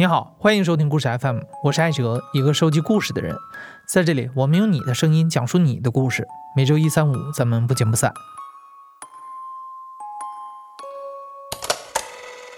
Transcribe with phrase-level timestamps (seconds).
[0.00, 3.36] 你好，欢迎收听故事 FM，我是艾哲，一个收集故事的人。
[3.86, 6.26] 在这里，我们用你的声音讲述你的故事。
[6.56, 8.10] 每周一、三、五，咱们不见不散。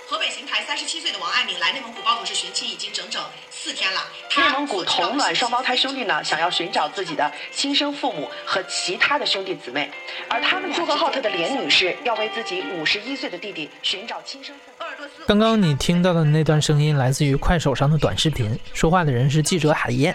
[0.08, 3.20] 河北邢台三十七岁的王爱敏来内蒙古包头市寻亲已经整整
[3.50, 4.02] 四天了。
[4.36, 9.90] 内蒙古同卵双胞胎兄弟呢，想要寻找自己的亲生父母和其他的兄弟姊妹，
[10.30, 14.71] 而他们呼和浩特的连女士要为自己五十一岁的弟弟寻找亲生父母。
[15.26, 20.14] 刚刚你听到的那段声音来自于快手上的短视频，说话的人是记者海燕。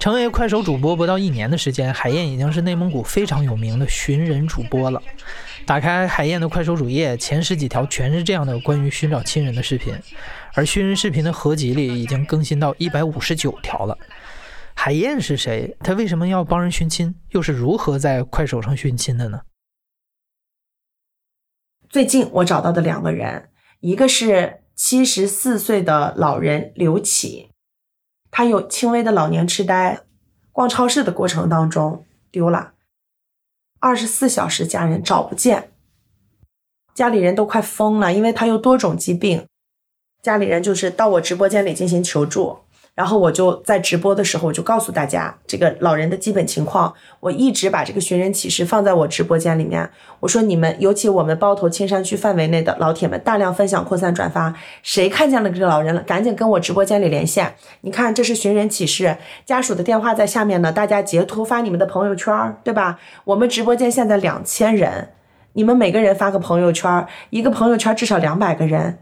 [0.00, 5.00] 成为快手主播不到一年的时间，海燕已经是内蒙古非常有名的寻人主播了。
[5.64, 9.94] 打开海燕的快手主页，前十几条全是这样的关于寻找亲人的视频，
[10.54, 13.96] 而寻人视频的合集里已经更新到一百五十九条了。
[14.74, 15.76] 海燕是谁？
[15.80, 17.14] 她为什么要帮人寻亲？
[17.30, 19.42] 又是如何在快手上寻亲的呢？
[21.88, 23.50] 最近我找到的两个人。
[23.82, 27.50] 一个是七十四岁的老人刘启，
[28.30, 30.02] 他有轻微的老年痴呆，
[30.52, 32.74] 逛超市的过程当中丢了，
[33.80, 35.72] 二十四小时家人找不见，
[36.94, 39.48] 家里人都快疯了，因为他有多种疾病，
[40.22, 42.58] 家里人就是到我直播间里进行求助。
[42.94, 46.92] 然后我就在直播的时候，我就告诉大家这个老人的基本情况。
[47.20, 49.88] 我一直把这个寻人启事放在我直播间里面。
[50.20, 54.54] 我说你们，尤其我们包头青山区范围内的老铁们，大量分享、扩散、转发。
[54.82, 57.54] 谁看见了这个老人了，赶紧跟我直播间里连线。
[57.80, 60.70] 你看，这是寻人启事，家属的电话在下面呢。
[60.70, 62.98] 大家截图发你们的朋友圈，对吧？
[63.24, 65.08] 我们直播间现在两千人，
[65.54, 68.98] 你们每个人发个朋友圈，一个朋友圈至少两百个人。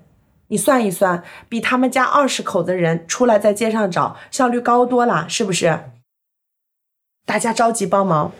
[0.51, 5.91] 你算一算，比他们家二十口的人出来在街上找效率高多了，是不是？
[7.25, 8.33] 大家着急帮忙。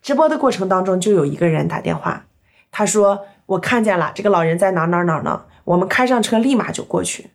[0.00, 2.24] 直播的过程当中，就有一个人打电话，
[2.70, 5.44] 他说：“我看见了，这个老人在哪哪哪呢？
[5.64, 7.30] 我们开上车立马就过去，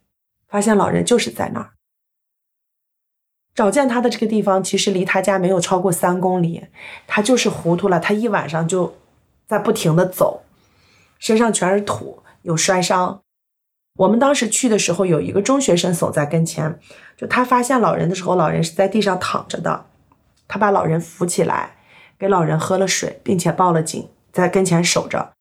[0.48, 1.74] 发现老人就是在那儿。
[3.54, 6.66] 找见他的这个地方，其实离他家没有超过三公里。
[7.06, 8.96] 他就是糊涂了，他一晚上就
[9.46, 10.42] 在不停的走，
[11.20, 13.22] 身上全是土，有摔伤。”
[13.98, 16.80] 我们当时去的时候，有一个中学生守在跟前，
[17.18, 19.86] 就他发现老人的时候，老人是在地上躺着的，
[20.48, 21.76] 他把老人扶起来，
[22.18, 25.34] 给老人喝了水，并且报了警，在跟前守着。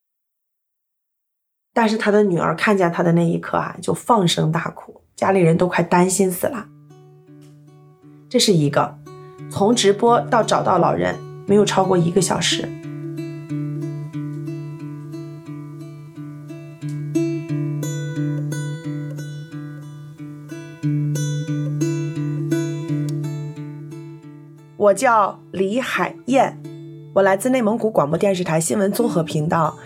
[1.72, 6.66] 但是他的女儿看见他的那一刻啊，就放声大哭，家里人都快担心死了。
[8.28, 8.98] 这是一个，
[9.50, 12.68] 从直播到找到老人，没有超过一个小时。
[24.90, 26.60] 我叫李海燕，
[27.14, 29.78] 我来自内蒙古广播电视台新闻综合频道，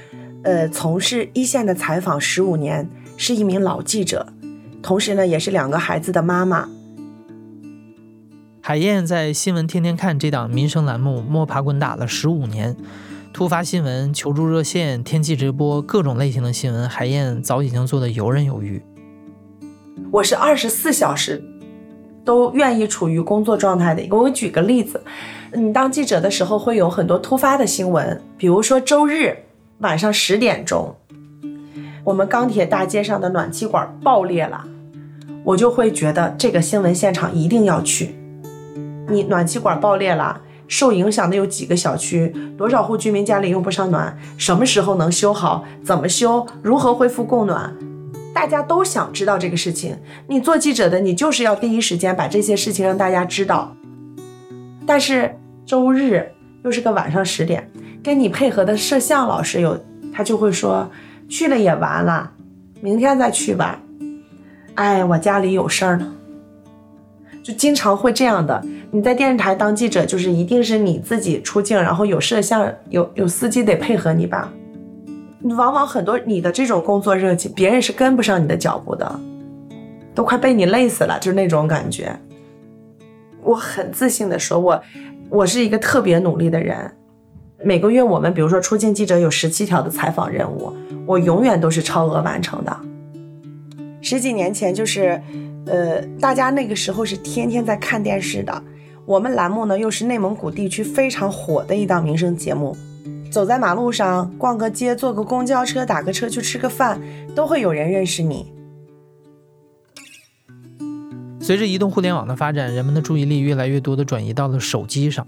[0.44, 2.88] 呃，从事一线的采访十五年，
[3.19, 4.26] 是一名老记者，
[4.82, 6.70] 同时呢，也是两个孩子的妈妈。
[8.62, 12.75] 海燕在新闻天天看这档民生栏目摸爬滚打了十五年，
[13.31, 18.82] 突发新闻、求助热线、天气直播，各种类型的新闻，海燕早已经做得游刃有余。
[20.10, 21.44] 我是二十四小时。
[22.25, 24.07] 都愿意处于工作状态的。
[24.11, 25.03] 我举个例子，
[25.53, 29.37] 你当记者的时候会有很多突发的新闻，比如说周日
[29.79, 30.95] 晚上十点钟，
[32.03, 34.65] 我们钢铁大街上的暖气管爆裂了，
[35.45, 38.15] 我就会觉得这个新闻现场一定要去。
[39.09, 45.65] 你暖气管爆裂了，受影响的有几个小区，多少户居民家里用不上暖，什么时候能修好？
[45.84, 46.47] 怎么修？
[46.63, 47.77] 如何恢复供暖？
[48.34, 49.97] 大家都想知道这个事情，
[50.27, 53.75] 你做记者的，你就是要第一时间把这些事情让大家知道。
[54.84, 55.34] 但是
[55.65, 56.31] 周日
[56.65, 57.71] 又是个晚上十点，
[58.03, 59.78] 跟你配合的摄像老师有，
[60.12, 60.91] 他就会说
[61.28, 62.33] 去了也完了，
[62.81, 63.81] 明天再去吧。
[64.75, 66.12] 哎，我家里有事儿呢，
[67.43, 68.62] 就经常会这样的。
[68.91, 74.53] 你在电视台当记者，就是一定是你自己出镜，然后有摄像，有有司机得配合你吧。
[75.45, 79.21] 往往很多你的这种工作热情，别人是跟不上你的脚步的，
[80.15, 82.19] 都快被你累死了，就是那种感觉。
[83.43, 84.83] 我很自信的说，我
[85.29, 86.91] 我是一个特别努力的人。
[87.63, 90.73] 每个月我们比如说出镜记者有十七条的采访任务，
[91.07, 92.77] 我永远都是超额完成的。
[94.01, 95.21] 十几年前就是，
[95.67, 98.63] 呃，大家那个时候是天天在看电视的，
[99.07, 102.77] 我们栏目呢又是内蒙古地区非常火的一档民生节目。
[103.34, 107.03] 走在马路上，逛个街，坐个公交车，打个车去吃个饭，
[107.34, 108.47] 都会有人认识你。
[111.41, 115.27] 随着移动互联网的发展，人们的注意力越来越多的转移到了手机上。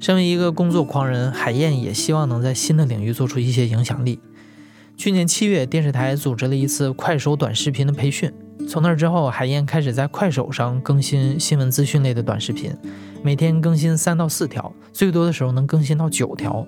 [0.00, 4.20] 身为一个工作狂人，海燕也希望能在新的领域做出一些影响力。
[4.96, 8.32] 去年七月，电视台组织了一次快手短视频的培训，
[8.66, 12.74] 从那之后，海燕开始在快手上更新新闻资讯类的短视频，
[13.22, 16.66] 每天更新三到四条，最多的时候能更新到九条。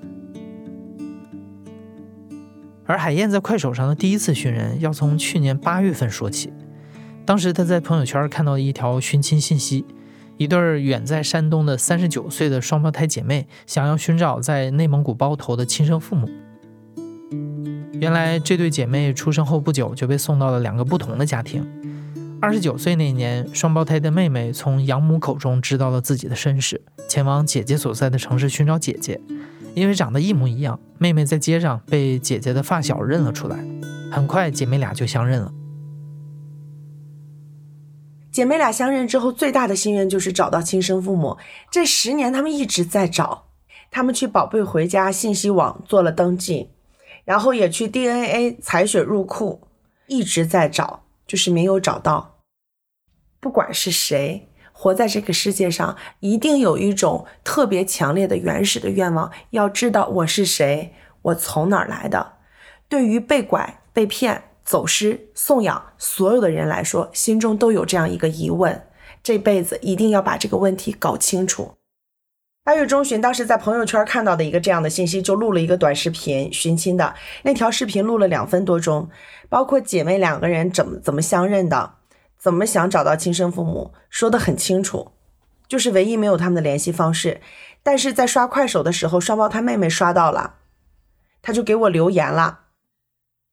[2.87, 6.53] 而海燕在快手上的第一次寻人，要从去年八月份说起。
[7.25, 9.85] 当时她在朋友圈看到一条寻亲信息，
[10.37, 16.29] 一对远在山东的三十九岁的双胞胎姐妹，想要寻找在内蒙古包头的亲生父母。
[17.94, 21.67] 原来这对姐妹出生后不久就被送到了两个不同的家庭。
[22.41, 29.19] 二十九岁那年，双胞胎的妹妹从养母口中知道了自己的身世，前往姐姐所在的城市寻找姐姐。
[29.76, 33.58] 因为长得一模一样，妹妹在街上被姐姐的发小认了出来。
[34.11, 35.52] 很快，姐妹俩就相认了。
[38.32, 41.37] 姐妹俩相认之后，最大的心愿就是找到亲生父母。
[41.70, 43.49] 这十年，他们一直在找。
[43.90, 46.70] 他们去宝贝回家信息网做了登记，
[47.26, 49.69] 然后也去 DNA 采血入库，
[50.06, 52.38] 一直在找，就是没有找到。
[53.40, 54.49] 不管是谁。
[54.78, 60.93] 活在这个世界上，一定有一种特别强烈的原始的愿望，要知道我是谁，
[61.23, 62.34] 我从哪儿来的。
[62.87, 68.87] 对于被拐、被骗、走失、送养所有的人来说，心中都有这样一个疑问，
[69.23, 71.73] 这辈子一定要把这个问题搞清楚。
[72.62, 77.14] 八月中旬，当时在朋友圈看到的一个这样的信息，就录了一个短视频寻亲的
[77.44, 79.08] 那条视频，录了两分多钟，
[79.49, 81.94] 包括姐妹两个人怎么怎么相认的。
[82.38, 85.12] 怎么想找到亲生父母，说得很清楚，
[85.67, 87.41] 就是唯一没有他们的联系方式。
[87.83, 90.55] 但是在刷快手的时候，双胞胎妹妹刷到了，
[91.41, 92.61] 她就给我留言了。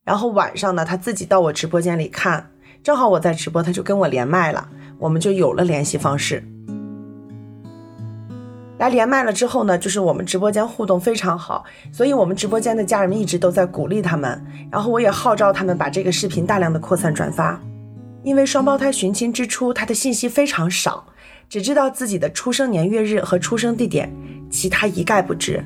[0.03, 2.51] 然后晚上呢，她自己到我直播间里看，
[2.83, 4.69] 正好我在直播，她就跟我连麦了，
[4.99, 6.43] 我们就有了联系方式。
[8.79, 17.61] 来连麦了之后呢，就是我们直播间互动非常好，所以我们直播间的家人们一直都在鼓励他们，然后我也号召他们把这个视频大量的扩散转发。
[18.23, 21.05] 因为双胞胎寻亲之初，他的信息非常少，
[21.49, 24.11] 只知道自己的出生年月日和出生地点，
[24.49, 25.63] 其他一概不知。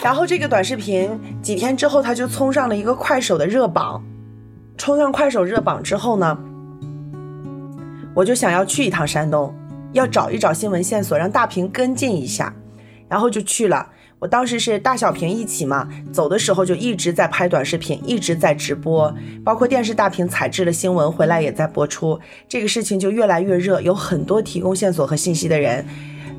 [0.00, 1.10] 然后这个短视频
[1.42, 4.02] 几天之后，他就冲上了一个快手的热榜。
[4.78, 6.38] 冲上快手热榜之后呢，
[8.14, 9.52] 我就想要去一趟山东，
[9.92, 12.54] 要找一找新闻线索，让大屏跟进一下，
[13.08, 13.88] 然后就去了。
[14.18, 19.14] 我当时是大小屏一起嘛，走的时候就一直在拍短视频，一直在直播，
[19.44, 22.18] 包括电视大屏采制了新闻回来也在播出，
[22.48, 25.84] 这个事情就越来越热，有很多提供线索和信息的人。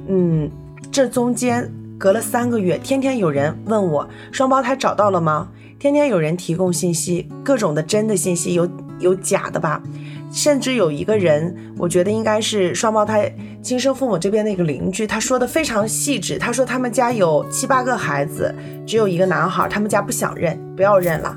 [0.07, 0.49] 嗯，
[0.91, 5.49] 这中间隔了三个月，天天有人问我双胞胎找到了吗？
[5.77, 8.67] 天天有人提供信息，各种的真的信息，有
[8.99, 9.83] 有假的吧。
[10.31, 16.37] 甚至有一个人，我觉得应该是双胞胎亲生父母这边的一个邻居，他说的非常细致。
[16.37, 18.53] 他说他们家有七八个孩子，
[18.85, 21.35] 只有一个男孩，他们家不想认，不要认了。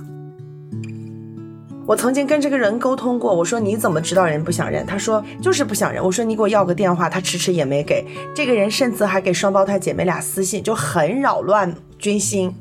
[1.86, 4.86] 我曾经跟这个人沟通过，我说你怎么知道人不想认？
[4.86, 6.04] 他说就是不想认。
[6.04, 8.06] 我说你给我要个电话，他迟迟也没给。
[8.34, 12.54] 这个人甚至还给双胞胎姐妹俩私信，就很扰乱军心，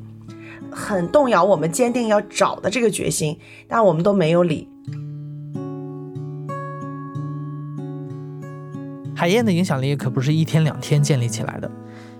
[0.72, 3.38] 很动摇我们坚定要找的这个决心，
[3.68, 4.68] 但我们都没有理。
[9.19, 11.69] 海燕的影响力可不是一天两天建立起来的。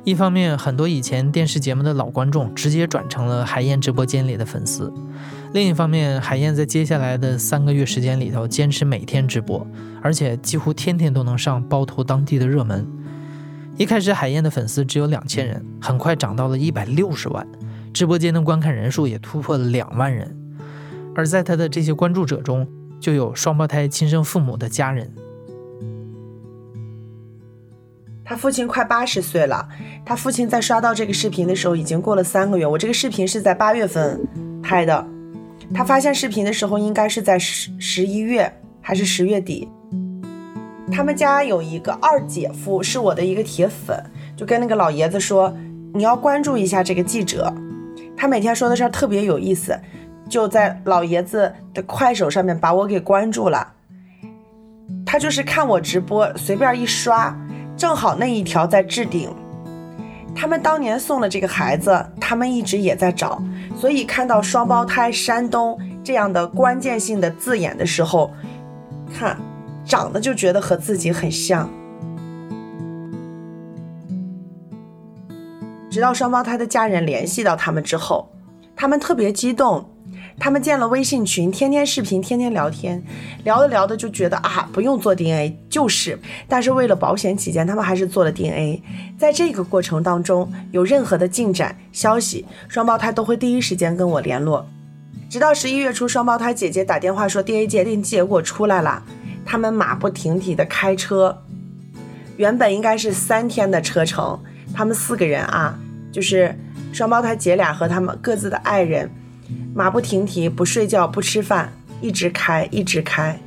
[0.04, 4.92] 一方面，很多以前电视节目的老观众直接转成了海燕直播间里的粉丝；
[5.54, 9.66] 另一方面，海燕在接下来的三个月时间里头，坚持每天直播，
[10.02, 12.86] 而且几乎天天都能上包头当地的热门。
[13.78, 17.48] 一开始，海燕的粉丝只有两千人，很快涨到了一百六十万，
[17.94, 20.36] 直播间的观看人数也突破了两万人。
[21.16, 22.68] 而在他的这些关注者中，
[23.00, 25.10] 就有双胞胎亲生父母的家人。
[28.30, 29.68] 他父亲快八十岁了，
[30.06, 32.64] 他父亲在刷到这个视频的时候已经过了三个月。
[32.64, 34.22] 我这个视频是在八月份
[34.62, 35.04] 拍的，
[35.74, 39.68] 他发现视频的时候应该是在十十一月还是十月底。
[40.92, 44.00] 他们家有一个二姐夫，是我的一个铁粉，
[44.38, 45.52] 就跟那个老爷子说，
[45.96, 47.52] 你要关注一下这个记者，
[48.16, 49.76] 他每天说的事特别有意思，
[50.30, 53.74] 就在老爷子的快手上面把我给关注了。
[55.04, 57.36] 他就是看我直播，随便一刷。
[57.80, 59.34] 正好那一条在置顶，
[60.36, 63.42] 他们当年送了这个孩子，他们一直也在找，
[63.74, 68.34] 所以看到双胞胎山东这样的关键性的字眼的时候，
[69.18, 69.38] 看
[69.86, 71.70] 长得就觉得和自己很像。
[75.90, 78.30] 直到双胞胎的家人联系到他们之后，
[78.76, 79.90] 他们特别激动。
[80.40, 83.04] 他们建了微信群，天天视频，天天聊天，
[83.44, 86.18] 聊着聊着就觉得啊，不用做 DNA 就是。
[86.48, 88.82] 但是为了保险起见，他们还是做了 DNA。
[89.18, 94.66] 在这个过程当中，有任何的进展消息，双胞胎都会第一时间跟我联络。
[95.30, 99.04] 直到十一月初，双胞胎姐姐打电话说 DNA 鉴定结果出来了，
[99.46, 101.44] 他们马不停蹄的开车，
[102.38, 104.40] 原本应该是三天的车程，
[104.74, 105.78] 他们四个人啊，
[106.12, 106.58] 就是
[106.94, 109.12] 双胞胎姐俩和他们各自的爱人，
[109.76, 113.40] 马不停蹄，不睡觉，不吃饭，一直开，一直开，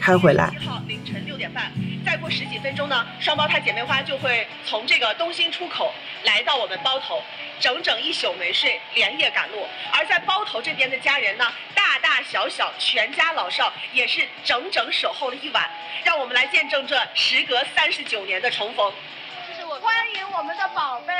[0.00, 0.50] 开回来。
[0.58, 1.72] 七号凌晨六点半，
[2.04, 5.92] 再过十几分钟呢，双胞胎姐妹花就会从这个东兴出口
[6.24, 7.22] 来到我们包头，
[7.58, 9.66] 整整一宿没睡，连夜赶路。
[9.92, 15.68] 而在包头这边的家人呢，大大小小，全家老少也是整整守候了一晚。
[16.04, 18.92] 让我们来见证这时隔三十九年的重逢。
[19.84, 21.12] 欢迎我们的宝贝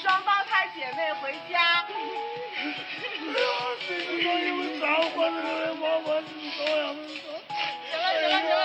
[0.00, 1.84] 双胞胎姐妹回家。
[3.18, 3.38] 行了
[3.82, 4.04] 行了
[4.38, 4.56] 行了，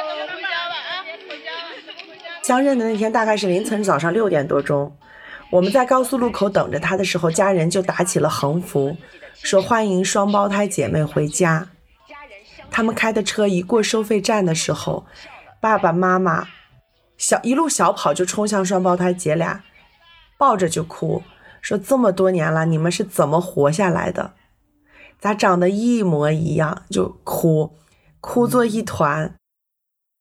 [0.06, 2.26] 咱们回家吧啊，回家吧，咱们回家。
[2.44, 4.96] 相认的那天大概是凌晨早上六点多钟，
[5.50, 8.96] 我们在高速路口等着他的时候，家人就打起了横幅，
[9.34, 11.68] 说欢迎双胞胎姐妹回家。
[12.70, 15.08] 他们开的车一过收费站的时候，
[15.60, 16.48] 爸爸妈妈
[17.20, 19.62] 小一路小跑就冲向双胞胎姐俩，
[20.38, 21.22] 抱着就哭，
[21.62, 24.36] 说这么多年了，你们是怎么活下来的？
[25.20, 26.84] 咋长得一模一样？
[26.90, 27.78] 就哭，
[28.22, 29.36] 哭作一团。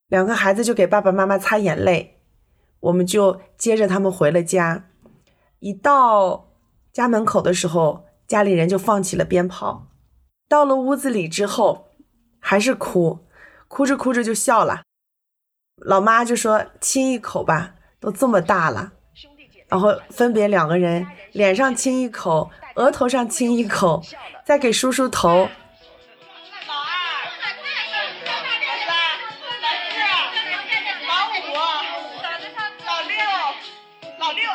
[0.09, 2.19] 两个孩子就给爸爸妈妈擦眼泪，
[2.81, 4.87] 我们就接着他们回了家。
[5.61, 6.49] 一到
[6.93, 9.87] 家门口的时候，家里人就放起了鞭炮。
[10.49, 11.91] 到了屋子里之后，
[12.41, 13.21] 还是哭，
[13.69, 14.83] 哭着哭着就笑了。
[15.81, 18.93] 老妈就说：“亲一口吧，都这么大了。”
[19.69, 24.03] 然后分别两个人脸上亲一口，额头上亲一口，
[24.45, 25.29] 再给梳梳头。
[25.29, 25.49] 老二、
[27.29, 27.63] 老三、
[27.95, 28.35] 老四、
[31.07, 31.45] 老五、
[32.87, 33.15] 老六、
[34.19, 34.49] 老六、老六，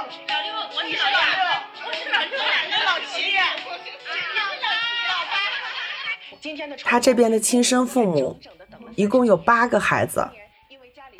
[0.75, 1.29] 我是老六，
[1.85, 2.33] 我是老六，
[2.85, 5.33] 老七、老八。
[6.41, 8.39] 今天的他这边的亲生父母
[8.95, 10.27] 一共有八个孩子，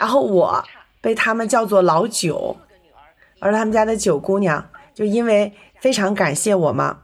[0.04, 0.62] 然后我
[1.00, 2.58] 被他们叫做老九，
[3.40, 7.04] 而他们家的九姑娘就因为非常感谢我嘛，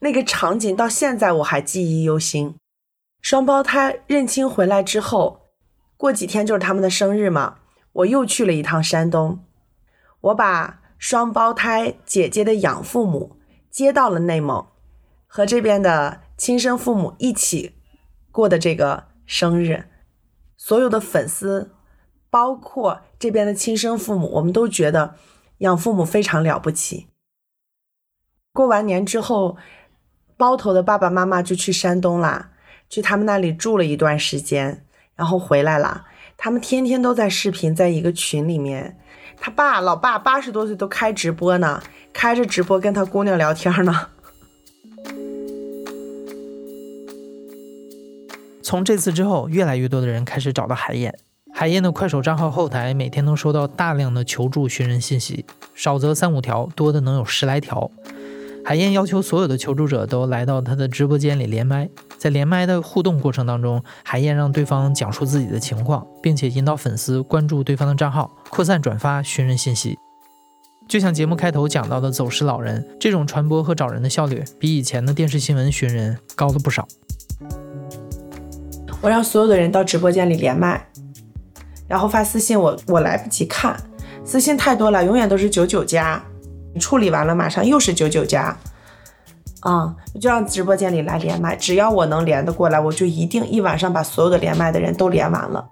[0.00, 2.54] 那个场景到现在我还记忆犹新。
[3.22, 5.40] 双胞胎认亲回来之后，
[5.96, 7.60] 过几天就是他们的生日嘛，
[7.92, 9.42] 我又去了一趟山东，
[10.20, 13.38] 我把双胞胎姐姐的养父母
[13.70, 14.66] 接到了内蒙，
[15.26, 17.76] 和这边的亲生父母一起
[18.30, 19.86] 过的这个生日，
[20.58, 21.70] 所有的粉丝，
[22.32, 25.16] 包括这边的亲生父母，我们都觉得
[25.58, 27.08] 养父母非常了不起。
[28.54, 29.58] 过完年之后，
[30.38, 32.52] 包头的爸爸妈妈就去山东啦，
[32.88, 36.06] 去他们那里住了一段时间，然后回来了。
[36.38, 38.98] 他们天天都在视频，在一个群里面。
[39.38, 41.82] 他爸老爸八十多岁都开直播呢，
[42.14, 44.08] 开着直播跟他姑娘聊天呢。
[48.62, 51.18] 从这次之后，越来越多的人开始找到海燕。
[51.54, 55.44] 海燕的快手账号后台每天能收到大量的求助寻人信息，
[55.74, 57.90] 少则三五条，多的能有十来条。
[58.64, 69.98] 海燕要求所有的求助者都来到他的直播间里连麦，在连麦的互动过程当中，海燕让对方讲述自己的情况，并且引导粉丝关注对方的账号，扩散转发寻人信息。
[70.88, 76.88] 就像节目开头讲到的走失老人，这种传播和找人的效率比以前的电视新闻寻人高了不少。
[79.00, 80.86] 我让所有的人到直播间里连麦，
[81.92, 83.76] 然后发私信我，我来不及看，
[84.24, 86.24] 私信太多了，永远都是九九加，
[86.80, 88.56] 处理完了马上又是九九加，
[89.60, 95.68] 啊、就让直播间里来连麦，只要我能连得过来，我就一定一晚上把所有的连麦的人都连完了。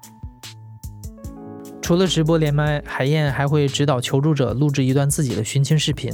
[1.81, 6.13] 除了直播连麦，海燕还会指导求助者录制一段自己的寻亲视频，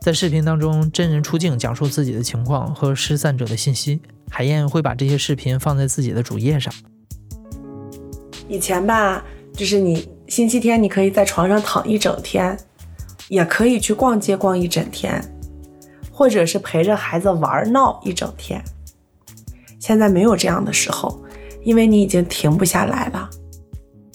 [0.00, 4.00] 在视频当中真人出镜讲述自己的情况和失散者的信息。
[4.30, 6.72] 海燕会把这些视频放在自己的主页上。
[8.48, 9.24] 以前吧，
[9.60, 12.56] 就是你星期天你可以在床上躺一整天，
[13.28, 15.22] 也可以去逛街逛一整天，
[16.10, 18.64] 或者是陪着孩子玩闹一整天。
[19.78, 21.22] 现在没有这样的时候，
[21.62, 23.28] 因为你已经停不下来了。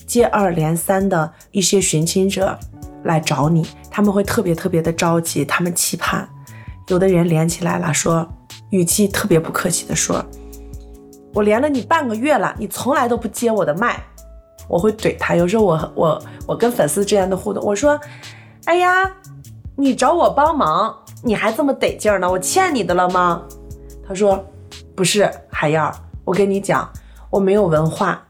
[0.08, 2.58] 接二连三的一些寻亲者
[3.04, 6.28] 来找你，他们会特别特别的着急，他们期盼。
[6.88, 8.28] 有的人连起来了，说
[8.72, 10.26] 语气特别不客气的说
[11.36, 14.04] ：“我连了你半个月了，你从来都不接我的麦。”
[14.68, 15.36] 我会怼他。
[15.36, 18.00] 有时候我我我跟粉丝之间的互动，我说
[18.66, 19.12] ：“哎呀，
[19.76, 22.30] 你找我帮忙，你还这么得劲儿呢？
[22.30, 23.42] 我欠你的了吗？”
[24.08, 24.44] 他说
[24.96, 25.92] ：“不是，海燕，
[26.24, 26.90] 我跟你讲，
[27.30, 28.24] 我没有文化，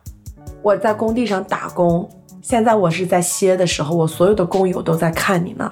[0.62, 2.10] 我在工地上打工，
[2.42, 5.72] 现在我是在歇的时候，我所有的工友都在看你呢。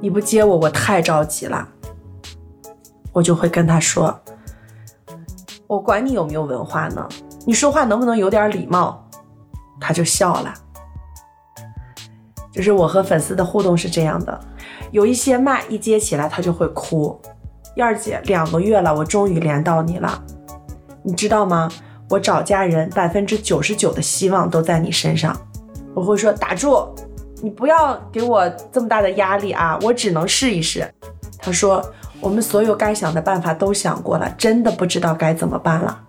[0.00, 1.68] 你不接我，我太着急了。”
[3.12, 4.16] 我就会跟他说
[5.66, 7.08] ：“我管你有没有文化呢？
[7.44, 9.04] 你说话能不能有点礼貌？”
[9.80, 10.52] 他就笑了。
[12.52, 14.38] 就是我和粉丝的互动是这样的，
[14.90, 17.18] 有一些麦一接起来，他就会哭。
[17.76, 20.22] 燕儿姐，两个月了，我终于连到你了，
[21.04, 21.70] 你知道吗？
[22.08, 25.34] 我找家人百分之九十九的希望都在你身上。
[25.94, 26.92] 我会说打住，
[27.40, 30.92] 你不要给我这么大的压力啊，我只能试一试。
[31.38, 31.80] 他说
[32.20, 36.02] 我们所有该想的办法都想过了，真的不知道该怎么办了。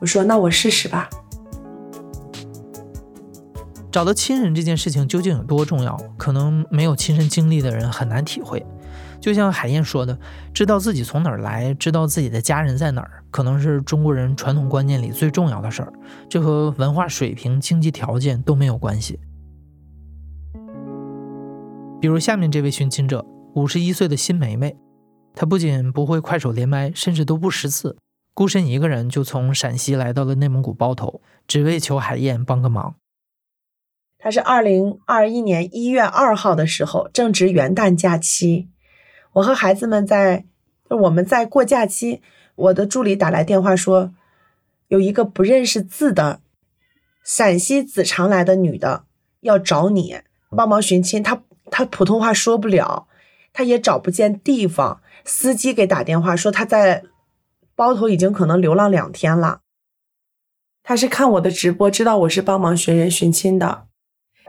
[0.00, 1.08] 我说那我试试吧。
[3.90, 5.96] 找到亲人这件事情究竟有多重要？
[6.16, 8.64] 可能没有亲身经历的人很难体会。
[9.20, 10.18] 就像海燕说的，
[10.54, 15.92] 知道自己从哪儿来，知道自己的家人在哪儿，可能是中国人传统观念里最重要的事儿。
[16.28, 19.18] 这和文化水平、经济条件都没有关系。
[22.00, 24.74] 比如下面这位寻亲者，五十一岁的辛梅梅，
[25.34, 27.98] 她不仅不会快手连麦，甚至都不识字，
[28.32, 32.94] 孤身一个人就从陕西来到了内蒙古包头，只为求海燕帮个忙。
[34.22, 38.68] 他是二零二一年一月二号的时候，正值元旦假期，
[39.32, 40.44] 我和孩子们在，
[40.88, 42.20] 我们在过假期。
[42.54, 44.12] 我的助理打来电话说，
[44.88, 46.42] 有一个不认识字的
[47.24, 49.04] 陕西子长来的女的
[49.40, 50.20] 要找你
[50.54, 53.08] 帮忙寻亲，她她普通话说不了，
[53.54, 55.00] 她也找不见地方。
[55.24, 57.04] 司机给打电话说她在
[57.74, 59.60] 包头已经可能流浪两天了。
[60.82, 63.86] 他是看我的直播，知道我是帮忙寻人寻亲的。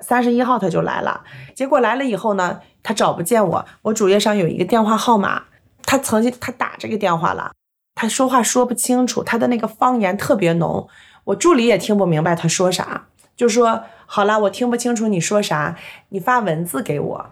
[0.01, 1.22] 三十一号他就来了，
[1.55, 3.65] 结果来了以后呢，他找不见我。
[3.84, 5.43] 我主页上有一个电话号码，
[5.84, 7.51] 他曾经他打这个电话了，
[7.96, 10.88] 他说话说不清楚，他的那个方言特别浓，
[11.25, 13.05] 我助理也听不明白他说啥，
[13.36, 15.77] 就说好了，我听不清楚你说啥，
[16.10, 17.25] 你发文字给我。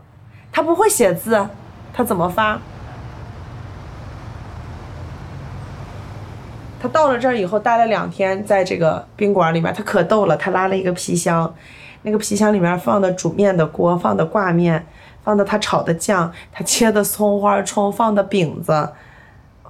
[0.51, 1.47] 他不会写字，
[1.91, 2.59] 他怎么发？
[6.81, 11.53] 他到了这儿以后待了两天，在这个宾馆里面，他可逗了，他拉了一个皮箱。
[12.03, 14.87] 那个皮箱里面放的煮面的锅，放的挂面，
[15.23, 18.89] 放的他炒的酱，他切的葱花葱，放的饼子，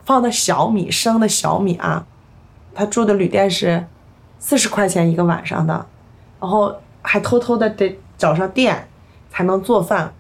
[0.06, 2.06] 放的小米生的小米啊。
[2.76, 3.86] 他住的旅店是
[4.38, 5.86] 四十块钱一个晚上的，
[6.40, 8.88] 然后还偷偷的得找上店
[9.30, 10.14] 才能做饭。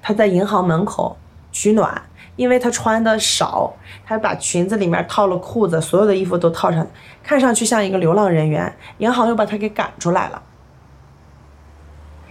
[0.00, 1.16] 他在银行门口
[1.50, 2.00] 取暖，
[2.36, 3.74] 因为他穿的少，
[4.06, 6.86] 他把裙子里面套了裤子，所有的衣服都套上，
[7.22, 8.72] 看上去像一个流浪人员。
[8.98, 10.40] 银行又把他给赶出来了。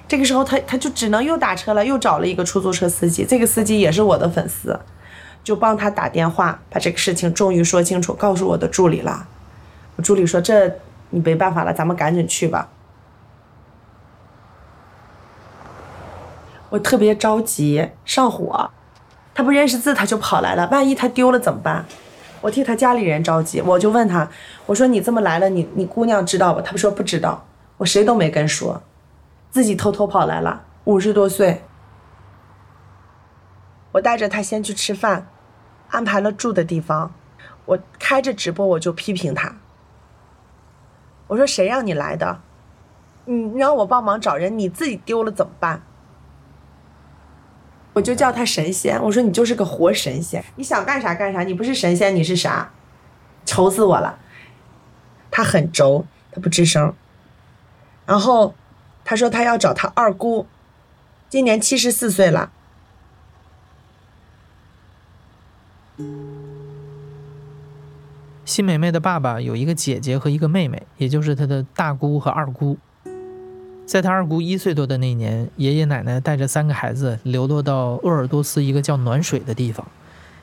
[0.07, 3.25] 这个时候，他他就只能又打车了，又找了一个出租车司机。
[3.25, 4.79] 这个司机也是我的粉丝，
[5.43, 9.27] 就帮他打电话，把这个事情终于说清楚，告诉我的助理了。
[9.97, 12.69] 我助理说：“这你没办法了，咱们赶紧去吧。”
[16.69, 18.71] 我特别着急，上火。
[19.33, 21.85] 他不认识字，他就跑来了，万一他丢了怎么办？
[22.41, 24.27] 我替他家里人着急，我就问他
[24.67, 27.45] ：“我说你这么来了，你你姑娘知道吧？”他不说不知道，
[27.77, 28.81] 我谁都没跟说。
[29.49, 31.63] 自己偷偷跑来了，五十多岁。
[33.93, 35.27] 我带着他先去吃饭，
[35.89, 37.13] 安排了住的地方。
[37.65, 39.55] 我开着直播，我就批评他。
[41.27, 42.39] 我说：“谁让你来的？
[43.25, 45.81] 你让我帮忙找人，你自己丢了怎么办？”
[47.93, 49.01] 我就叫他神仙。
[49.01, 51.41] 我说：“你就是个活神仙，你想干啥干啥。
[51.41, 52.71] 你不是神仙，你是啥？
[53.45, 54.19] 愁死我了。”
[55.31, 56.93] 他很轴，他不吱声。
[58.05, 58.53] 然后。
[59.09, 60.45] 他说他要找他二姑，
[61.29, 62.51] 今年七十四岁了。
[68.43, 72.77] 辛梅梅的爸爸有一个姐姐和一个妹妹，也就是她的大姑和二姑。
[73.85, 79.87] 在她二姑一岁多的那年，爷爷奶奶带着三个孩子流落到鄂尔多斯一个叫暖水的地方，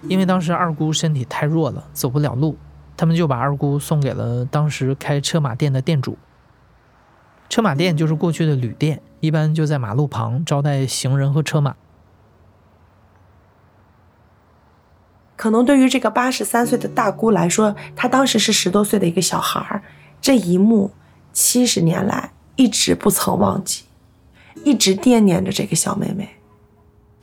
[0.08, 2.56] 因为当时二姑身体太弱了，走不了路，
[2.96, 6.16] 他们就把二姑送给了当时开车马店的店主。
[7.48, 11.76] 车马店就是过去的旅店，一般就在马路旁招待行人和车马。
[15.36, 19.82] 可能对于这个八十三岁的大姑来说，她当时是十多岁的一个小孩儿，
[20.20, 20.92] 这一幕
[21.32, 23.84] 七十年来一直不曾忘记，
[24.64, 26.36] 一直惦念着这个小妹妹。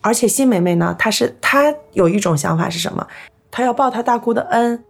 [0.01, 3.07] 而且新妹妹呢，她是她有一种想法是什么？
[3.49, 4.83] 她要报她大姑的恩。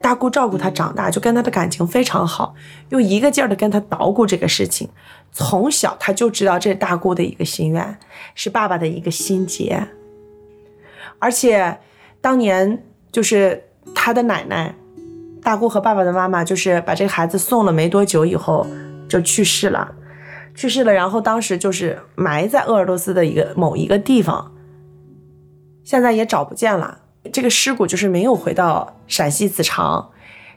[0.00, 2.54] 大姑照顾他长大，就跟他的感情非常好，
[2.90, 4.88] 又一个劲儿的跟他捣鼓这个事情。
[5.32, 7.98] 从小他就知道这是大姑的一个心愿，
[8.34, 9.88] 是爸爸的一个心结。
[11.18, 11.78] 而且
[12.20, 14.74] 当年就是他的奶奶，
[15.42, 18.66] 大姑和爸爸的妈妈，就是把这个孩子送了没多久以后
[19.08, 19.94] 就去世了，
[20.54, 20.92] 去世了。
[20.92, 24.52] 然后当时就是埋在鄂尔多斯的一个某一个地方，
[25.84, 27.00] 现在也找不见了。
[27.32, 30.10] 这个尸骨就是没有回到陕西子长，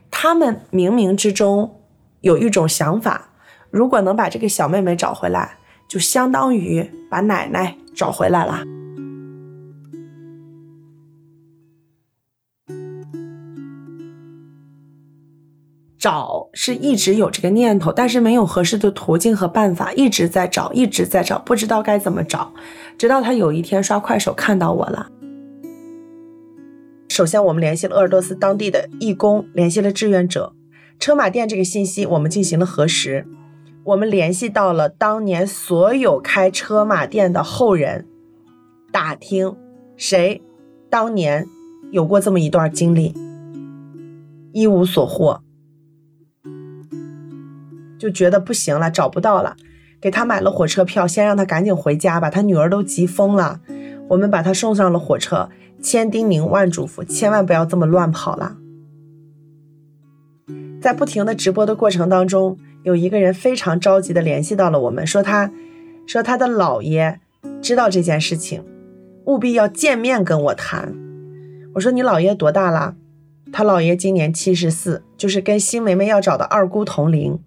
[0.09, 1.79] 他们冥冥之中
[2.21, 3.29] 有一种想法，
[3.69, 8.63] 如果能把这个小妹妹找回来，就相当于把奶奶找回来了。
[15.97, 22.53] 找是一直有这个念头，但是没有合适的途径和办法，一直在找，一直在找，不知道该怎么找。
[22.97, 25.09] 直到他有一天刷快手看到我了。
[27.19, 30.53] 首先，我们联系了鄂尔多斯当地的义工，联系了志愿者。
[30.99, 33.27] 车马店这个信息我们进行了核实，
[33.83, 38.07] 我们联系到了当年所有开车马店的后人，
[38.89, 39.53] 打听
[39.97, 40.41] 谁
[40.89, 41.45] 当年
[41.91, 43.13] 有过这么一段经历，
[44.53, 45.41] 一无所获。
[47.99, 49.57] 就觉得不行了，找不到了，
[49.99, 52.29] 给他买了火车票，先让他赶紧回家吧。
[52.29, 53.59] 他女儿都急疯了，
[54.07, 55.49] 我们把他送上了火车，
[55.81, 58.57] 千叮咛万嘱咐，千万不要这么乱跑了。
[60.81, 65.51] 在不停的直播的过程当中，有一个人非常着急的联系到了我们，说他，
[66.07, 67.19] 说他的姥爷
[67.61, 68.63] 知道这件事情，
[69.25, 70.95] 务必要见面跟我谈。
[71.75, 72.95] 我说你姥爷多大了？
[73.51, 77.39] 他姥爷今年七十四，就是跟新梅梅要找的二姑同龄。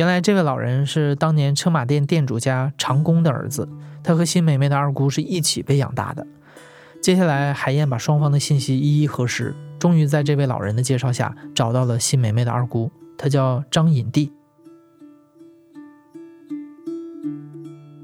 [0.00, 3.68] 原来这位老人是当年车马店店主家长工的儿子，
[4.02, 6.26] 他和新梅梅的二姑是一起被养大的。
[7.02, 14.30] 接下来，海燕把双方的信息一一核实，终于在这位老人的介绍下找到了新梅梅的二姑，她叫张引娣。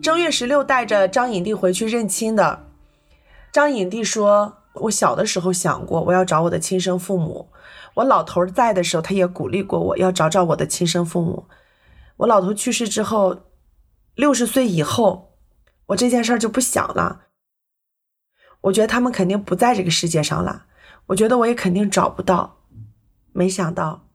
[0.02, 2.66] 正月十六带着张引娣回去认亲的，
[3.50, 7.48] 张引娣说：“我小的时候想过，我要找我的亲生父母。
[7.94, 11.46] 我老头在的时候，他也鼓励过我要找找我的亲生父母。”
[12.18, 13.50] 我老头去世之后，
[14.14, 15.36] 六十岁以后，
[15.86, 17.26] 我这件事儿就不想了。
[18.62, 20.66] 我觉得他们肯定不在这个世界上了，
[21.08, 22.64] 我觉得我也肯定找不到。
[23.32, 24.08] 没想到，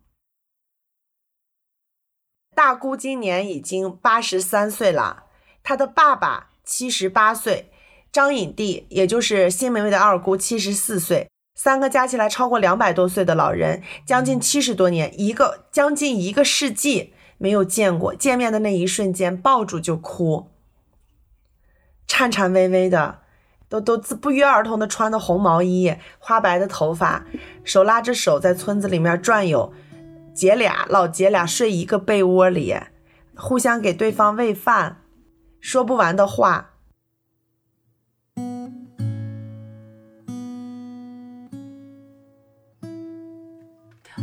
[2.56, 5.26] 大姑今年已经八十三岁了，
[5.62, 7.72] 她的爸爸七十八岁，
[8.12, 17.14] 张隐娣也就是新梅梅的二姑七十四岁，三个加起来超过两百多岁的老人，将近七十多年，一个将近一个世纪。
[17.42, 20.52] 没有见过，见面的那一瞬间抱住就哭，
[22.06, 23.22] 颤颤巍巍的，
[23.68, 27.26] 都都不约而同的穿的红毛衣，花白的头发，
[27.64, 29.74] 手拉着手在村子里面转悠，
[30.36, 32.76] 姐俩老姐俩睡一个被窝里，
[33.36, 35.02] 互相给对方喂饭，
[35.60, 36.71] 说不完的话。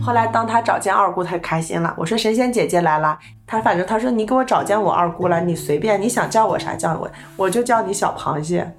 [0.02, 1.94] 后来，当他找见二姑，他开心了。
[1.98, 8.72] 我说神仙姐姐来了，他反正他说你给我找见我二姑了，你随便你想叫我啥叫我，我就叫你小螃蟹。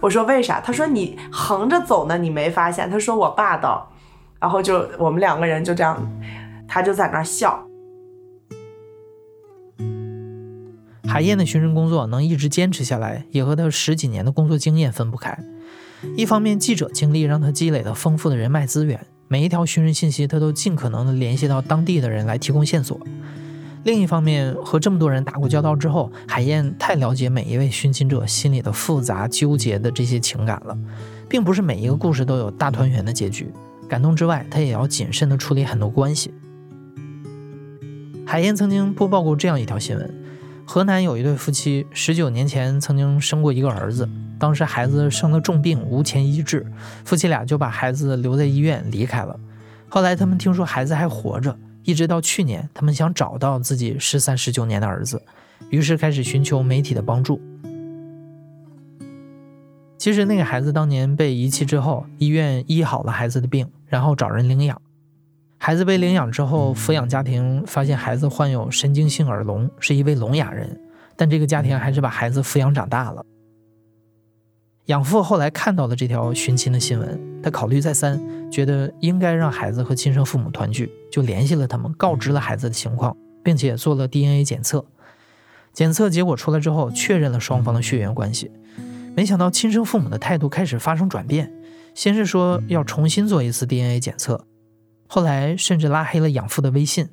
[0.00, 0.60] 我说为啥？
[0.60, 2.90] 他说你横着走呢，你没发现？
[2.90, 3.90] 他说我霸道。
[4.40, 6.06] 然后就我们两个人就这样，
[6.68, 7.66] 他就在那笑。
[11.08, 15.38] 海燕的寻人工作能一直坚持下来，也和他十几年的工作经验分不开。
[16.16, 19.06] 一方面，记者经历让他积累了丰富的人脉资源。
[19.34, 23.00] 每一条寻人信息，他都尽可能的联系到当地的人来提供线索。
[23.82, 30.78] 另一方面，和这么多人打过交道之后，海燕太了解每一位寻亲者心里的复杂纠结的这些情感了，
[31.28, 33.48] 并不是每一个故事都有大团圆的结局。
[33.88, 36.32] 感动之外，他也要谨慎的处理很多关系。
[38.24, 40.14] 海燕曾经播报过这样一条新闻：
[40.64, 44.08] 河南有一对夫妻，十九年前曾经生过一个儿子。
[44.38, 46.66] 当时孩子生了重病，无钱医治，
[47.04, 49.38] 夫妻俩就把孩子留在医院离开了。
[49.88, 55.22] 后来他们听说孩子还活着，一直到去年，他们想找到自己十三、十九年的儿子，
[55.70, 57.40] 于是开始寻求媒体的帮助。
[59.96, 64.80] 其实那个孩子当年被遗弃之后，医院医好了孩子的病，然后找人领养。
[65.56, 70.78] 孩子被领养之后，抚养家庭发现孩子患有神经性耳聋，是一位聋哑人，
[71.16, 73.24] 但这个家庭还是把孩子抚养长大了。
[74.86, 78.20] 养父后来看到了这条寻亲的新闻，他考虑再三，
[78.50, 84.84] 觉得应该让孩子和亲生父母团聚，就联系了他们，告知了孩子的情况，并且做了 DNA 检测。
[85.72, 88.50] 检测结果出来之后，确认了双方的血缘关系。
[89.16, 91.50] 没想到亲生父母的态度开始发生转变，
[91.94, 94.44] 先是说要重新做一次 DNA 检测，
[95.06, 97.08] 后来甚至拉黑了养父的微信。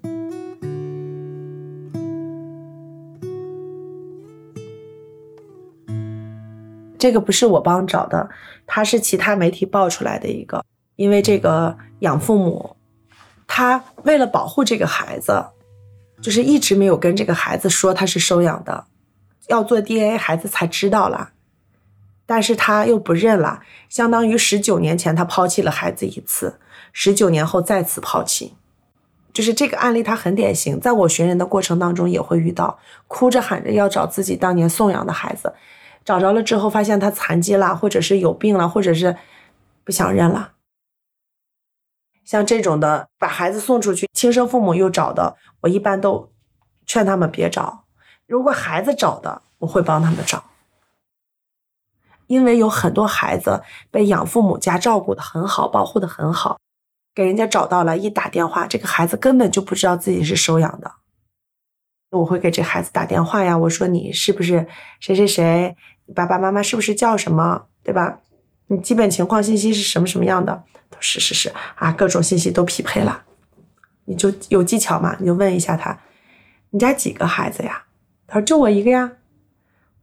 [7.02, 8.30] 这个不是我帮找的，
[8.68, 10.64] 他是其他媒体爆出来的一个。
[10.98, 12.76] 因为这个养父母，
[13.48, 15.48] 他为了保护这个孩子，
[16.22, 18.86] 就是一直没有跟这个孩子说他是收养的，
[19.48, 21.32] 要做 DNA，孩子才知道了。
[22.28, 26.60] 但是他又不认了，相当于十九年前他抛弃了孩子一次，
[26.94, 28.54] 十九年后再次抛弃。
[29.34, 35.54] 就是这个案例，它很典型，在我寻人的过程当中也会遇到，哭着喊着要找自己当年送养的孩子，
[36.04, 39.18] 找着了之后发现他残疾了，或者是有病了，或者是
[39.84, 40.54] 不想认了。
[42.24, 46.32] 像这种的，把孩子送出去，亲生父母又找的，我一般都
[46.86, 47.86] 劝他们别找。
[48.26, 50.46] 如果孩子找的，我会帮他们找，
[52.28, 56.58] 因为有很多孩子被养父母家照顾的很好，保护的很好。
[57.14, 60.94] 给人家找到了，一打电话，这个孩子根本就不知道自己是收养的。
[62.12, 64.68] 我会给这孩子打电话呀，我说你是不是
[65.00, 65.76] 谁谁谁？
[66.14, 67.68] 爸爸妈妈是不是叫什么？
[67.84, 68.20] 对吧？
[68.68, 70.64] 你基本情况信息是什么什么样的？
[71.00, 73.24] 是是是啊，各种信息都匹配了。
[74.06, 75.16] 你就有技巧嘛？
[75.20, 75.98] 你就问一下他，
[76.72, 77.84] 你家几个孩子呀？
[78.28, 79.14] 他说就我一个呀。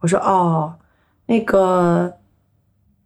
[0.01, 0.77] 我说哦，
[1.27, 2.19] 那个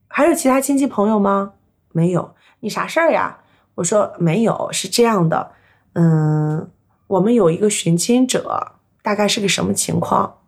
[0.06, 1.54] 还有其他亲戚朋友吗？
[1.90, 2.34] 没有。
[2.60, 3.38] 你啥事儿呀？
[3.74, 5.52] 我说没有，是这样的，
[5.94, 6.70] 嗯，
[7.08, 10.38] 我们有一个寻亲者，大概是个什么情况？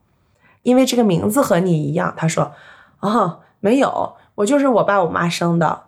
[0.62, 2.14] 因为这个名字和你一样。
[2.16, 2.54] 他说，
[3.00, 5.84] 啊，没有，我就是我爸我妈生的，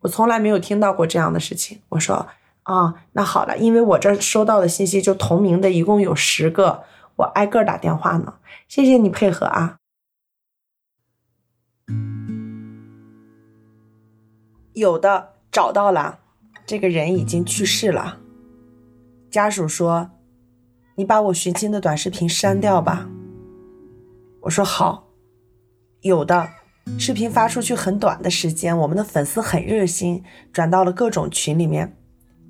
[0.00, 1.80] 我从来没有听到过这样的事情。
[1.88, 2.28] 我说，
[2.62, 6.84] 啊，那好了，因为我这收到的信息就同名的一共有十个，
[7.16, 8.34] 我挨个打电话呢。
[8.68, 9.78] 谢谢你配合啊。
[14.74, 16.20] 有的找到了。
[16.64, 18.18] 这个人已经去世了。
[19.28, 20.12] 家属说
[20.94, 23.08] ：“你把我寻亲的短视频删掉吧。”
[24.42, 25.08] 我说：“好。”
[26.02, 26.48] 有的
[26.98, 31.96] 视频发出去很短的时间，我们的粉丝很热心，转到了各种群里面，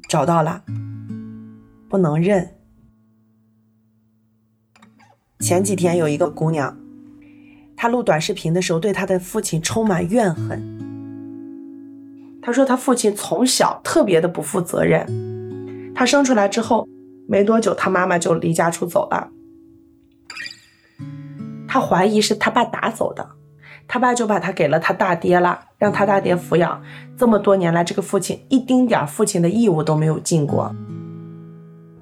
[0.08, 0.64] 找到了，
[1.90, 2.56] 不能认。
[5.38, 6.78] 前几天有一个姑娘，
[7.76, 10.80] 她录短视频的时候，对她的父亲充满怨恨。
[12.40, 16.88] 她说她父亲从小特别的不负责任，她生出来之后
[17.32, 19.30] 没多久，他妈妈就离家出走了。
[21.66, 23.26] 他怀疑是他爸打走的，
[23.88, 26.82] 他爸就把他给了他大爹了，让他大爹抚养。
[27.16, 30.76] 这么多年来，这个父亲一丁点父亲的义务都没有尽过。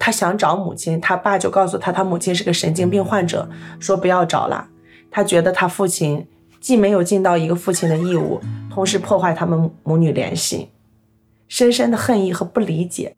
[0.01, 4.67] 他想找母亲，他爸就告诉他，他母亲是个神经病患者，说不要找了。
[5.13, 6.27] 他觉得他父亲。
[6.61, 8.39] 既没有尽到一个父亲的义务，
[8.71, 10.69] 同时破坏他们母女联系，
[11.49, 13.17] 深深的恨意和不理解。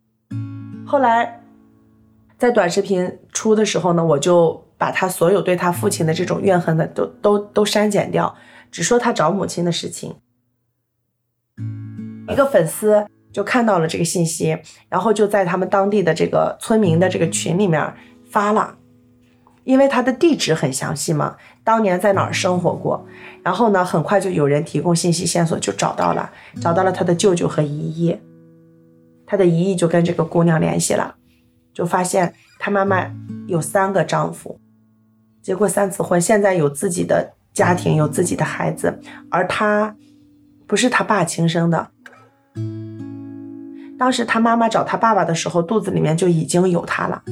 [0.87, 1.42] 后来，
[2.43, 8.35] 在短视频出的时候呢，我就把他所有对他父亲的这种怨恨的都都都删减掉，
[8.69, 10.17] 只说他找母亲的事情。
[12.29, 17.95] 一个粉丝就看到了这个信息，然后就在他们当地的这个村民的这个群里面
[18.29, 18.75] 发了。
[19.63, 23.07] 因为他的地址很详细嘛，当年在哪儿生活过，
[23.45, 28.19] 然后呢，很快就有人提供信息线索，就找到了，找到了他的舅舅和姨姨，
[29.27, 31.15] 他的姨姨就跟这个姑娘联系了，
[31.73, 33.11] 就发现他妈妈
[33.47, 34.61] 有三个丈夫，
[35.43, 39.97] 结过三次婚，现在有自己的家庭，有自己的孩子，而他
[40.67, 41.91] 不是他爸亲生的，
[43.99, 47.23] 当时他妈妈找他爸爸的时候，肚子里面就已经有他了，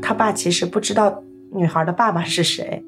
[0.00, 1.22] 他爸其实不知道。
[1.54, 2.82] 女孩的爸爸是谁？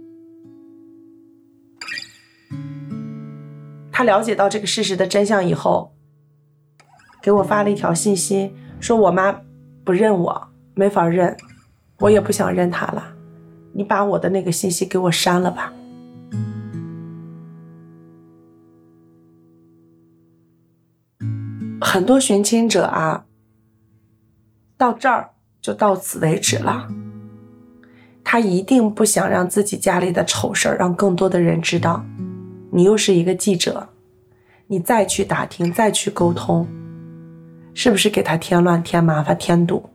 [3.93, 5.93] 他了解到这个事实的真相以后，
[7.21, 9.43] 给我发了一条信息，说我妈
[9.85, 11.37] 不认我，没法认，
[12.01, 13.15] 我也不想认他了。
[13.73, 15.73] 你把我的那个信息给我删了吧。
[21.81, 23.27] 很多寻亲者啊，
[24.77, 26.89] 到这儿就到此为止了。
[28.25, 32.05] 他一定不想让自己家里的丑事儿让更多的人知道。
[32.73, 33.91] 你又是一个记者，
[34.67, 36.67] 你再去打听，再去沟通，
[37.75, 39.91] 是不是给他添乱、添麻烦、添堵？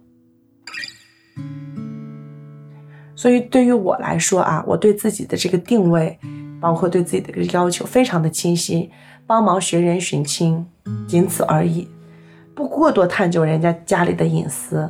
[3.19, 6.17] 所以对于我来说啊，我对自己的这个定位，
[6.61, 8.89] 包括对自己的这个要求，非常的清晰，
[9.27, 10.65] 帮忙寻人寻亲，
[11.05, 11.85] 仅此而已，
[12.55, 14.89] 不过多探究人家家里的隐私，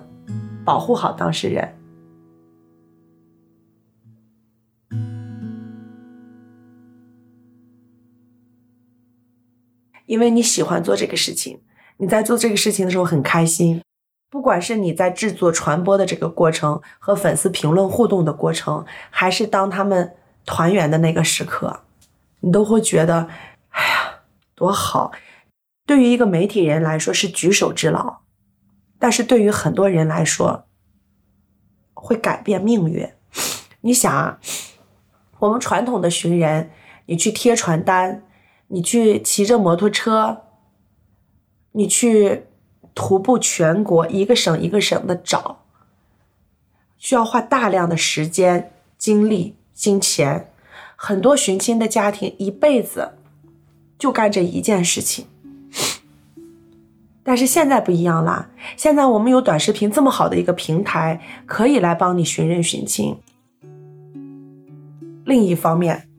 [0.63, 1.74] 保护好当事人。
[10.06, 11.62] 因为你喜欢做这个事情，
[11.98, 13.82] 你在做这个事情的时候很开心，
[14.30, 20.15] 不管是你在制作传播的这个过程和粉丝评论互动的过程，还是当他们
[20.46, 21.82] 团圆的那个时刻，
[22.42, 23.28] 你都会觉得，
[23.70, 24.22] 哎呀，
[24.56, 25.12] 多好！
[25.86, 28.20] 对于一个媒体人来说是举手之劳，
[29.00, 30.65] 但是对于很多人来说，
[31.94, 33.10] 会改变命运。
[33.82, 34.39] 你想啊，
[35.39, 36.72] 我们传统的寻人，
[37.08, 38.24] 你去贴传单。
[38.72, 40.44] 你去骑着摩托车，
[41.72, 42.44] 你去
[43.00, 45.64] 徒步全国，一个省一个省的找，
[46.98, 50.52] 需要花大量的时间、精力、金钱。
[50.98, 53.14] 很多寻亲的家庭一辈子
[53.98, 55.28] 就干这一件事情。
[57.24, 63.16] 但是现在不一样啦，现在我们有短视频这么好的一个平台，可以来帮你寻人寻亲。
[65.24, 66.10] 另一方面，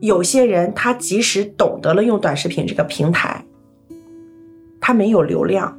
[0.00, 3.44] 有些人他即使懂得了用短视频这个平台，
[4.80, 5.76] 他没有流量，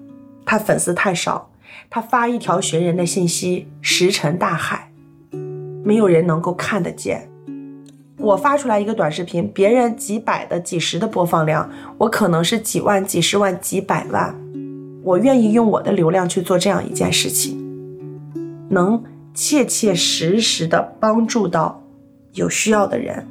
[0.48, 1.52] 他粉丝太少，
[1.90, 4.90] 他发一条寻人的信息石沉大海，
[5.84, 7.30] 没有人能够看得见。
[8.18, 14.34] 我发出来一个短视频，别人几百的、几十的播放量，我可能是几万、几十万、几百万。
[15.04, 17.60] 我愿意用我的流量去做这样一件事情，
[18.70, 21.84] 能切切实实的帮助到
[22.32, 23.28] 有需要的人。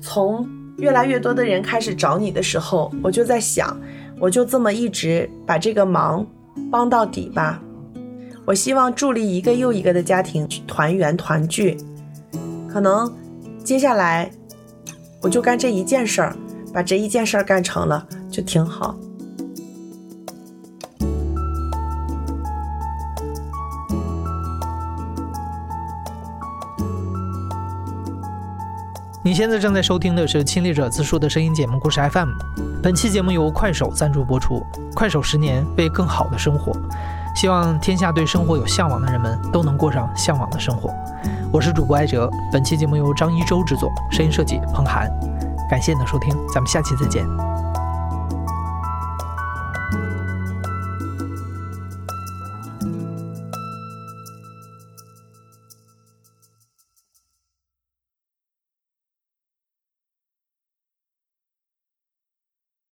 [0.00, 3.78] 从越来越多的人开始找你的时候，我就在想，
[4.18, 6.26] 我就这么一直把这个忙
[6.70, 7.62] 帮到底吧。
[8.44, 11.76] 我希望助力一个又一个的家庭团圆团聚，
[12.68, 13.12] 可能
[13.62, 14.30] 接下来
[15.20, 16.34] 我就干这一件事儿。
[16.70, 18.94] 把这一件事儿干成了，就挺好。
[29.28, 32.28] 你现在正在收听的是亲历者自述的声音节目《故事 FM》。
[32.82, 34.64] 本期节目由快手赞助播出。
[34.94, 36.72] 快手十年为更好的生活，
[37.36, 40.90] 希望天下对生活有向往的人们都能过上向往的生活。
[41.52, 42.30] 我是主播艾哲。
[42.50, 45.10] 本期节目由张一舟制作，声音设计彭涵。
[45.68, 47.26] 感谢你的收听，咱们下期再见。